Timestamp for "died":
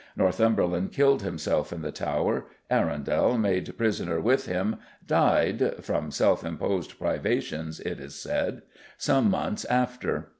5.05-5.75